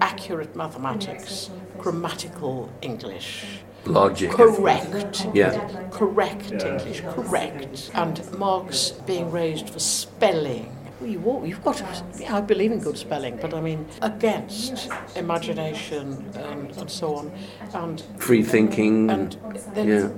accurate 0.00 0.54
mathematics, 0.54 1.50
grammatical 1.78 2.70
English, 2.82 3.60
Logic. 3.86 4.30
correct, 4.30 5.26
Yeah. 5.34 5.68
correct 5.90 6.52
English, 6.52 7.00
correct, 7.14 7.90
and 7.94 8.20
marks 8.38 8.90
being 9.06 9.30
raised 9.30 9.70
for 9.70 9.78
spelling. 9.78 10.72
You, 11.04 11.20
will- 11.20 11.46
you've 11.46 11.62
got 11.62 11.76
to, 11.76 11.86
yeah, 12.18 12.36
I 12.36 12.40
believe 12.40 12.72
in 12.72 12.80
good 12.80 12.96
spelling, 12.98 13.38
but 13.40 13.52
I 13.54 13.60
mean, 13.60 13.86
against 14.02 14.88
imagination 15.14 16.24
and, 16.34 16.70
and 16.76 16.90
so 16.90 17.16
on. 17.16 17.30
And 17.74 18.02
Free 18.18 18.42
thinking. 18.42 19.10
and 19.10 19.36
then 19.74 19.88
Yeah. 19.88 20.08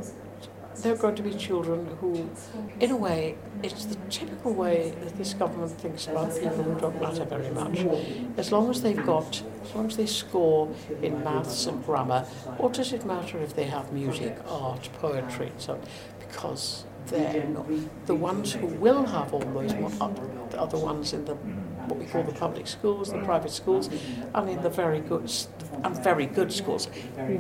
there 0.82 0.92
are 0.92 0.96
going 0.96 1.16
to 1.16 1.22
be 1.22 1.34
children 1.34 1.88
who, 2.00 2.28
in 2.80 2.90
a 2.92 2.96
way, 2.96 3.34
it's 3.64 3.87
the 3.87 3.96
typical 4.08 4.52
way 4.54 4.92
that 5.02 5.18
this 5.18 5.34
government 5.34 5.72
thinks 5.80 6.06
about 6.06 6.32
people 6.34 6.62
who 6.62 6.75
don't 6.80 7.00
matter 7.02 7.25
very 7.25 7.50
much. 7.50 7.84
As 8.37 8.52
long 8.52 8.70
as 8.70 8.80
they've 8.82 9.04
got, 9.04 9.42
as 9.68 9.75
long 9.75 9.87
as 9.87 9.96
they 9.96 10.06
score 10.06 10.68
in 11.02 11.22
maths 11.22 11.66
and 11.66 11.84
grammar, 11.84 12.22
what 12.56 12.72
does 12.72 12.92
it 12.92 13.04
matter 13.04 13.38
if 13.38 13.54
they 13.54 13.64
have 13.64 13.92
music, 13.92 14.37
art, 14.48 14.88
poetry, 14.94 15.48
and 15.48 15.60
so 15.60 15.75
on? 15.75 15.80
Because 16.18 16.84
they're 17.06 17.44
not, 17.44 17.66
the 18.06 18.14
ones 18.14 18.52
who 18.52 18.66
will 18.66 19.04
have 19.04 19.32
all 19.32 19.40
those 19.40 19.72
are 20.54 20.66
the 20.66 20.78
ones 20.78 21.12
in 21.12 21.25
the 21.25 21.34
what 21.88 21.98
we 21.98 22.04
call 22.06 22.22
the 22.22 22.32
public 22.32 22.66
schools, 22.66 23.10
the 23.10 23.18
private 23.20 23.50
schools, 23.50 23.88
and 24.34 24.50
in 24.50 24.62
the 24.62 24.68
very 24.68 25.00
good 25.00 25.30
and 25.84 26.04
very 26.04 26.26
good 26.26 26.52
schools. 26.52 26.88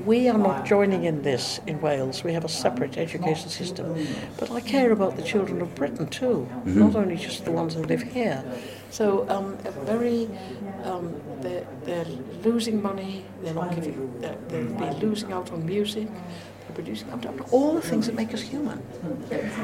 We 0.06 0.28
are 0.28 0.38
not 0.38 0.64
joining 0.64 1.04
in 1.04 1.22
this 1.22 1.60
in 1.66 1.80
Wales. 1.80 2.24
We 2.24 2.32
have 2.32 2.44
a 2.44 2.48
separate 2.48 2.96
education 2.96 3.50
system, 3.50 4.06
but 4.38 4.50
I 4.50 4.60
care 4.60 4.92
about 4.92 5.16
the 5.16 5.22
children 5.22 5.60
of 5.60 5.74
Britain 5.74 6.06
too, 6.08 6.48
not 6.64 6.90
mm-hmm. 6.90 6.96
only 6.96 7.16
just 7.16 7.44
the 7.44 7.52
ones 7.52 7.74
who 7.74 7.82
live 7.82 8.02
here. 8.02 8.42
So 8.90 9.28
um, 9.28 9.58
a 9.64 9.70
very, 9.84 10.28
um, 10.84 11.20
they're, 11.40 11.66
they're 11.84 12.06
losing 12.42 12.82
money. 12.82 13.24
They're 13.42 13.54
not 13.54 13.74
giving. 13.74 14.20
They're, 14.20 14.36
they'll 14.48 14.74
be 14.74 15.06
losing 15.06 15.32
out 15.32 15.52
on 15.52 15.64
music. 15.66 16.08
Be 16.76 16.82
losing 16.82 17.10
out 17.10 17.24
on 17.26 17.40
all 17.50 17.74
the 17.74 17.80
things 17.80 18.06
that 18.06 18.14
make 18.14 18.32
us 18.34 18.42
human. 18.42 18.82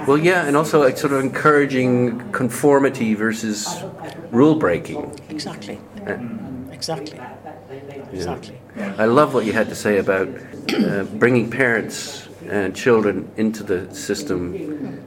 Well, 0.06 0.18
yeah, 0.18 0.46
and 0.46 0.56
also 0.56 0.80
like, 0.80 0.96
sort 0.96 1.12
of 1.12 1.20
encouraging 1.20 2.32
conformity 2.32 3.14
versus 3.14 3.82
rule 4.30 4.56
breaking. 4.56 5.18
Exactly. 5.28 5.78
Uh, 6.06 6.18
Exactly. 6.72 7.18
Exactly. 8.12 8.58
I 8.76 9.06
love 9.06 9.32
what 9.32 9.46
you 9.46 9.52
had 9.54 9.68
to 9.70 9.74
say 9.74 9.98
about 9.98 10.28
uh, 10.74 11.04
bringing 11.04 11.50
parents 11.50 12.28
and 12.46 12.76
children 12.76 13.30
into 13.36 13.62
the 13.62 13.94
system 13.94 15.02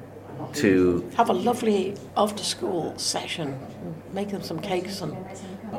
to 0.53 1.09
have 1.15 1.29
a 1.29 1.33
lovely 1.33 1.95
after 2.15 2.43
school 2.43 2.97
session, 2.97 3.59
make 4.13 4.29
them 4.29 4.43
some 4.43 4.59
cakes 4.59 5.01
and 5.01 5.15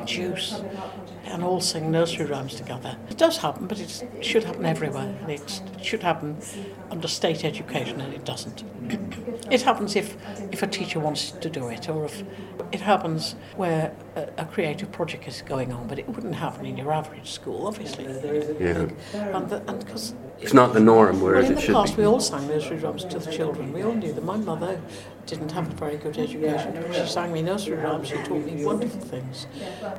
juice, 0.05 0.61
and 1.25 1.43
all 1.43 1.61
sing 1.61 1.91
nursery 1.91 2.25
rhymes 2.25 2.55
together. 2.55 2.97
It 3.09 3.17
does 3.17 3.37
happen, 3.37 3.67
but 3.67 3.79
it 3.79 4.03
should 4.21 4.43
happen 4.43 4.65
everywhere. 4.65 5.15
And 5.21 5.31
it 5.31 5.61
should 5.81 6.03
happen 6.03 6.37
under 6.91 7.07
state 7.07 7.43
education, 7.45 8.01
and 8.01 8.13
it 8.13 8.25
doesn't. 8.25 8.63
it 9.51 9.61
happens 9.61 9.95
if, 9.95 10.15
if 10.51 10.63
a 10.63 10.67
teacher 10.67 10.99
wants 10.99 11.31
to 11.31 11.49
do 11.49 11.67
it, 11.69 11.89
or 11.89 12.05
if 12.05 12.23
it 12.71 12.81
happens 12.81 13.35
where 13.55 13.95
a, 14.15 14.29
a 14.37 14.45
creative 14.45 14.91
project 14.91 15.27
is 15.27 15.41
going 15.41 15.71
on, 15.71 15.87
but 15.87 15.99
it 15.99 16.07
wouldn't 16.07 16.35
happen 16.35 16.65
in 16.65 16.77
your 16.77 16.91
average 16.91 17.31
school, 17.31 17.67
obviously. 17.67 18.05
Yeah. 18.59 18.89
And 19.13 19.87
cause 19.87 20.13
it's 20.41 20.53
not 20.53 20.73
the 20.73 20.79
norm, 20.79 21.17
well, 21.17 21.31
whereas 21.31 21.45
in 21.45 21.53
it 21.53 21.55
the 21.55 21.61
should 21.61 21.75
past, 21.75 21.95
be. 21.95 22.01
we 22.01 22.07
all 22.07 22.19
sang 22.19 22.47
nursery 22.47 22.77
rhymes 22.77 23.03
to 23.05 23.19
the 23.19 23.31
children. 23.31 23.73
We 23.73 23.83
all 23.83 23.93
knew 23.93 24.13
them. 24.13 24.25
My 24.25 24.37
mother 24.37 24.79
didn't 25.25 25.51
have 25.51 25.67
a 25.71 25.75
very 25.75 25.97
good 25.97 26.17
education, 26.17 26.73
but 26.73 26.95
she 26.95 27.05
sang 27.05 27.33
me 27.33 27.41
nursery 27.41 27.77
rhymes. 27.77 28.07
She 28.07 28.15
taught 28.17 28.45
me 28.45 28.63
wonderful 28.65 29.01
things. 29.01 29.47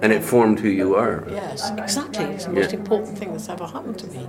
And 0.03 0.13
it 0.13 0.23
formed 0.25 0.61
who 0.61 0.69
you 0.69 0.95
are. 0.97 1.25
Yes, 1.31 1.71
exactly. 1.77 2.25
It's 2.25 2.47
the 2.47 2.53
most 2.53 2.73
Yeah. 2.73 2.79
important 2.79 3.19
thing 3.19 3.33
that's 3.33 3.49
ever 3.49 3.67
happened 3.67 3.99
to 3.99 4.07
me. 4.09 4.27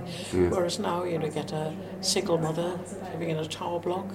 Whereas 0.48 0.78
now, 0.78 1.04
you 1.04 1.18
know, 1.18 1.28
get 1.28 1.52
a 1.52 1.72
single 2.00 2.38
mother 2.38 2.78
living 3.12 3.30
in 3.30 3.38
a 3.38 3.46
tower 3.46 3.80
block. 3.80 4.06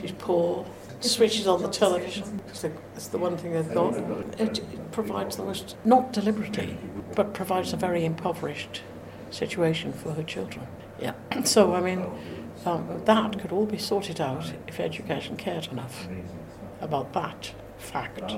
She's 0.00 0.12
poor. 0.12 0.64
Switches 1.00 1.46
on 1.46 1.62
the 1.62 1.68
television. 1.68 2.40
It's 2.48 2.62
the, 2.62 2.72
it's 2.96 3.08
the 3.08 3.18
one 3.18 3.36
thing 3.36 3.52
they've 3.52 3.72
got. 3.74 3.94
It, 4.40 4.58
it 4.58 4.92
provides 4.92 5.36
the 5.36 5.44
most, 5.44 5.76
not 5.84 6.12
deliberately, 6.12 6.76
but 7.14 7.34
provides 7.34 7.72
a 7.72 7.76
very 7.76 8.04
impoverished 8.04 8.82
situation 9.30 9.92
for 9.92 10.12
her 10.12 10.22
children. 10.24 10.66
Yeah. 11.00 11.14
So, 11.44 11.74
I 11.74 11.80
mean, 11.80 12.04
um, 12.66 13.02
that 13.04 13.38
could 13.40 13.52
all 13.52 13.66
be 13.66 13.78
sorted 13.78 14.20
out 14.20 14.52
if 14.66 14.80
education 14.80 15.36
cared 15.36 15.68
enough 15.68 16.08
about 16.80 17.12
that 17.12 17.54
fact. 17.78 18.36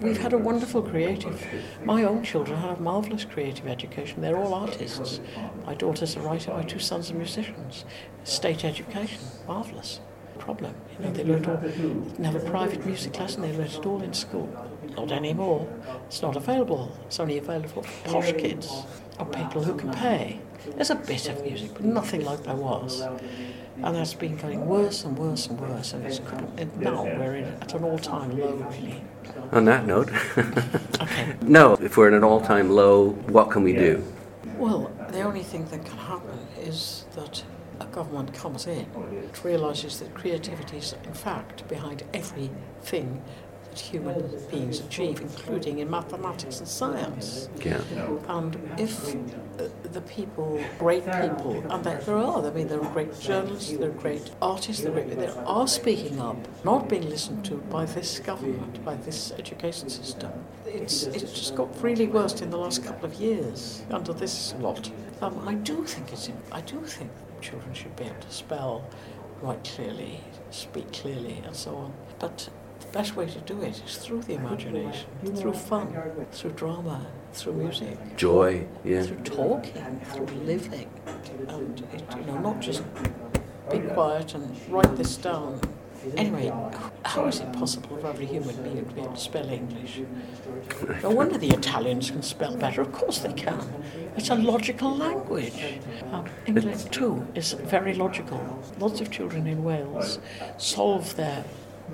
We've 0.00 0.18
had 0.18 0.32
a 0.32 0.38
wonderful 0.38 0.82
creative. 0.82 1.46
My 1.84 2.02
own 2.02 2.24
children 2.24 2.58
have 2.58 2.80
marvellous 2.80 3.24
creative 3.24 3.68
education. 3.68 4.22
They're 4.22 4.36
all 4.36 4.54
artists. 4.54 5.20
My 5.66 5.74
daughter's 5.74 6.16
a 6.16 6.20
writer, 6.20 6.52
my 6.52 6.62
two 6.62 6.80
sons 6.80 7.10
are 7.10 7.14
musicians. 7.14 7.84
State 8.24 8.64
education, 8.64 9.20
marvellous. 9.46 10.00
Problem, 10.38 10.74
you 10.98 11.04
know, 11.04 11.12
they 11.12 11.22
learned 11.24 11.46
all, 11.46 11.56
didn't 11.56 12.24
have 12.24 12.34
a 12.34 12.40
private 12.40 12.84
music 12.84 13.18
lesson, 13.18 13.40
they 13.40 13.52
learned 13.52 13.72
it 13.72 13.86
all 13.86 14.02
in 14.02 14.12
school. 14.12 14.48
Not 14.96 15.12
anymore. 15.12 15.66
It's 16.06 16.22
not 16.22 16.34
available. 16.36 16.94
It's 17.06 17.20
only 17.20 17.38
available 17.38 17.82
for 17.82 18.10
posh 18.10 18.32
kids 18.32 18.82
or 19.18 19.26
people 19.26 19.62
who 19.62 19.76
can 19.76 19.92
pay. 19.92 20.40
There's 20.74 20.90
a 20.90 20.94
bit 20.94 21.28
of 21.28 21.42
music, 21.42 21.72
but 21.74 21.84
nothing 21.84 22.24
like 22.24 22.42
there 22.44 22.56
was. 22.56 23.00
And 23.82 23.96
that's 23.96 24.14
been 24.14 24.36
going 24.36 24.66
worse 24.66 25.04
and 25.04 25.18
worse 25.18 25.46
and 25.48 25.60
worse, 25.60 25.92
and 25.92 26.06
it's 26.06 26.20
and 26.56 26.76
now 26.80 27.04
we're 27.04 27.36
in, 27.36 27.44
at 27.44 27.74
an 27.74 27.84
all-time 27.84 28.38
low, 28.38 28.54
really. 28.54 29.02
On 29.52 29.64
that 29.64 29.86
note, 29.86 30.10
Okay. 31.00 31.34
no, 31.42 31.74
if 31.74 31.96
we're 31.96 32.08
at 32.08 32.14
an 32.14 32.24
all 32.24 32.40
time 32.40 32.70
low, 32.70 33.10
what 33.28 33.50
can 33.50 33.62
we 33.62 33.72
do? 33.72 34.04
Well, 34.58 34.90
the 35.10 35.22
only 35.22 35.42
thing 35.42 35.64
that 35.66 35.84
can 35.84 35.98
happen 35.98 36.38
is 36.60 37.04
that 37.16 37.42
a 37.80 37.86
government 37.86 38.32
comes 38.32 38.66
in, 38.66 38.86
it 39.24 39.44
realises 39.44 39.98
that 39.98 40.14
creativity 40.14 40.78
is 40.78 40.94
in 41.04 41.12
fact 41.14 41.66
behind 41.68 42.04
everything 42.14 43.22
that 43.74 43.80
human 43.80 44.22
beings 44.50 44.80
achieve, 44.80 45.20
including 45.20 45.78
in 45.80 45.90
mathematics 45.90 46.60
and 46.60 46.68
science. 46.68 47.48
Yeah. 47.64 47.80
And 48.28 48.56
if 48.78 49.14
uh, 49.14 49.68
the 49.92 50.00
people, 50.02 50.60
great 50.78 51.04
people, 51.04 51.64
and 51.70 51.84
there, 51.84 51.98
there 51.98 52.16
are, 52.16 52.46
I 52.46 52.50
mean, 52.50 52.68
there 52.68 52.80
are 52.80 52.92
great 52.92 53.18
journalists, 53.20 53.72
there 53.72 53.90
are 53.90 53.92
great 53.92 54.30
artists, 54.40 54.82
there 54.82 54.96
are, 54.96 55.02
there 55.02 55.38
are 55.46 55.66
speaking 55.66 56.20
up, 56.20 56.36
not 56.64 56.88
being 56.88 57.08
listened 57.08 57.44
to 57.46 57.56
by 57.56 57.84
this 57.84 58.20
government, 58.20 58.84
by 58.84 58.94
this 58.96 59.32
education 59.38 59.88
system. 59.88 60.30
It's, 60.66 61.04
it's 61.04 61.32
just 61.32 61.56
got 61.56 61.82
really 61.82 62.06
worse 62.06 62.40
in 62.40 62.50
the 62.50 62.58
last 62.58 62.84
couple 62.84 63.06
of 63.06 63.14
years 63.14 63.82
under 63.90 64.12
this 64.12 64.54
lot. 64.60 64.90
Um, 65.20 65.48
I 65.48 65.54
do 65.54 65.84
think 65.84 66.12
it's, 66.12 66.30
I 66.52 66.60
do 66.60 66.80
think 66.80 67.10
children 67.40 67.74
should 67.74 67.94
be 67.96 68.04
able 68.04 68.20
to 68.20 68.30
spell, 68.30 68.84
write 69.42 69.64
clearly, 69.64 70.20
speak 70.50 70.92
clearly, 70.92 71.42
and 71.44 71.54
so 71.54 71.76
on. 71.76 71.92
But 72.18 72.48
the 72.80 72.86
best 72.88 73.16
way 73.16 73.26
to 73.26 73.40
do 73.40 73.60
it 73.62 73.82
is 73.84 73.96
through 73.96 74.22
the 74.22 74.34
imagination, 74.34 75.06
through 75.34 75.54
fun, 75.54 75.94
through 76.32 76.52
drama, 76.52 77.06
through 77.32 77.54
music 77.54 78.16
Joy, 78.16 78.66
yeah. 78.84 79.02
through 79.02 79.18
talking, 79.18 80.00
through 80.12 80.26
living, 80.44 80.90
and 81.48 81.80
it, 81.92 82.04
you 82.16 82.24
know, 82.24 82.38
not 82.38 82.60
just 82.60 82.82
be 83.70 83.78
quiet 83.78 84.34
and 84.34 84.56
write 84.68 84.96
this 84.96 85.16
down. 85.16 85.60
Anyway, 86.18 86.52
how 87.06 87.26
is 87.26 87.40
it 87.40 87.50
possible 87.54 87.96
for 87.96 88.08
every 88.08 88.26
human 88.26 88.54
being 88.62 88.84
to 88.84 88.94
be 88.94 89.00
able 89.00 89.14
to 89.14 89.20
spell 89.20 89.48
English? 89.48 90.02
No 91.02 91.10
wonder 91.10 91.38
the 91.38 91.48
Italians 91.48 92.10
can 92.10 92.22
spell 92.22 92.54
better. 92.56 92.82
Of 92.82 92.92
course 92.92 93.20
they 93.20 93.32
can. 93.32 93.82
It's 94.14 94.28
a 94.28 94.34
logical 94.34 94.94
language. 94.94 95.80
Um, 96.12 96.26
English 96.46 96.84
too 96.84 97.26
is 97.34 97.52
very 97.52 97.94
logical. 97.94 98.62
Lots 98.78 99.00
of 99.00 99.10
children 99.10 99.46
in 99.46 99.64
Wales 99.64 100.18
solve 100.58 101.16
their 101.16 101.44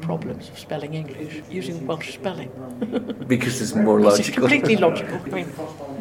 problems 0.00 0.48
of 0.48 0.58
spelling 0.58 0.94
English 0.94 1.42
using 1.50 1.86
Welsh 1.86 2.14
spelling. 2.14 2.50
Because 3.28 3.60
it's 3.62 3.74
more 3.74 4.00
logical. 4.00 4.20
It's 4.20 4.30
completely 4.30 4.76
logical. 4.76 5.20
I 5.24 5.28
mean, 5.28 5.48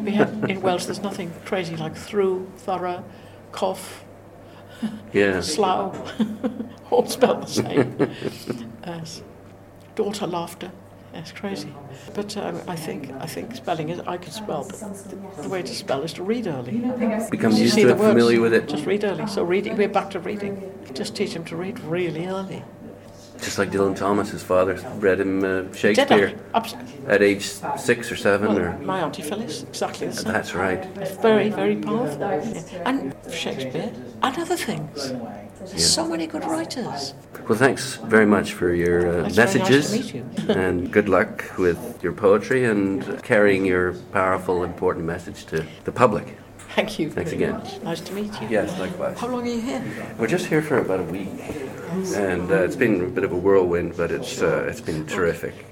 we 0.04 0.12
have 0.12 0.50
in 0.50 0.60
Welsh. 0.62 0.86
There's 0.86 1.02
nothing 1.02 1.32
crazy 1.44 1.76
like 1.76 1.96
through, 1.96 2.50
thorough, 2.56 3.04
cough, 3.52 4.04
yeah. 5.12 5.40
slough, 5.40 5.94
all 6.90 7.06
spelled 7.06 7.42
the 7.42 7.46
same. 7.46 8.10
As 8.82 9.22
daughter, 9.94 10.26
laughter. 10.26 10.72
That's 11.12 11.32
crazy. 11.32 11.72
But 12.14 12.36
um, 12.36 12.60
I 12.68 12.76
think 12.76 13.10
I 13.20 13.26
think 13.26 13.56
spelling 13.56 13.88
is. 13.88 13.98
I 14.00 14.16
can 14.16 14.32
spell, 14.32 14.64
but 14.64 14.78
the, 14.78 15.42
the 15.42 15.48
way 15.48 15.62
to 15.62 15.74
spell 15.74 16.02
is 16.02 16.12
to 16.14 16.22
read 16.22 16.46
early. 16.46 16.78
Become 17.30 17.52
You 17.52 17.64
used 17.64 17.74
to 17.74 17.86
the 17.86 17.90
it, 17.90 17.98
words, 17.98 18.12
familiar 18.12 18.40
with 18.40 18.54
it. 18.54 18.68
Just 18.68 18.86
read 18.86 19.02
early. 19.04 19.26
So 19.26 19.42
reading, 19.42 19.76
we're 19.76 19.88
back 19.88 20.10
to 20.10 20.20
reading. 20.20 20.72
Just 20.94 21.16
teach 21.16 21.34
them 21.34 21.44
to 21.46 21.56
read 21.56 21.80
really 21.80 22.26
early. 22.26 22.62
Just 23.42 23.58
like 23.58 23.70
Dylan 23.70 23.96
Thomas, 23.96 24.30
his 24.30 24.42
father 24.42 24.74
read 24.98 25.20
him 25.20 25.44
uh, 25.44 25.72
Shakespeare 25.74 26.38
at 27.08 27.22
age 27.22 27.44
six 27.76 28.12
or 28.12 28.16
seven, 28.16 28.48
Well, 28.48 28.58
or 28.58 28.78
my 28.78 29.00
auntie 29.00 29.22
Phyllis, 29.22 29.62
exactly 29.62 30.06
the 30.08 30.12
same. 30.12 30.32
that's 30.32 30.54
right. 30.54 30.84
Very, 31.22 31.48
very 31.48 31.76
powerful. 31.76 32.22
And 32.84 33.14
Shakespeare 33.32 33.92
and 34.22 34.38
other 34.38 34.56
things. 34.56 35.12
So 35.76 36.06
many 36.06 36.26
good 36.26 36.44
writers. 36.44 37.14
Well, 37.48 37.58
thanks 37.58 37.96
very 37.96 38.26
much 38.26 38.52
for 38.52 38.72
your 38.74 39.22
uh, 39.22 39.26
It's 39.26 39.36
very 39.36 39.46
nice 39.46 39.52
to 39.52 39.58
messages, 39.58 39.92
meet 39.92 40.14
you. 40.14 40.24
and 40.54 40.92
good 40.92 41.08
luck 41.08 41.44
with 41.58 42.02
your 42.02 42.12
poetry 42.12 42.64
and 42.64 43.22
carrying 43.22 43.64
your 43.64 43.94
powerful, 44.12 44.62
important 44.64 45.04
message 45.06 45.46
to 45.46 45.66
the 45.84 45.92
public. 45.92 46.36
Thank 46.76 46.98
you. 46.98 47.10
Thanks 47.10 47.32
again. 47.32 47.54
much. 47.54 47.82
Nice 47.82 48.00
to 48.02 48.12
meet 48.14 48.32
you. 48.40 48.46
Yes, 48.48 48.78
likewise. 48.78 49.18
How 49.18 49.26
long 49.26 49.42
are 49.42 49.50
you 49.50 49.60
here? 49.60 49.82
We're 50.18 50.28
just 50.28 50.46
here 50.46 50.62
for 50.62 50.78
about 50.78 51.00
a 51.00 51.04
week, 51.04 51.28
and 51.90 52.50
uh, 52.50 52.62
it's 52.62 52.76
been 52.76 53.04
a 53.04 53.08
bit 53.08 53.24
of 53.24 53.32
a 53.32 53.36
whirlwind, 53.36 53.96
but 53.96 54.10
it's 54.10 54.40
uh, 54.42 54.66
it's 54.68 54.80
been 54.80 55.06
terrific. 55.06 55.66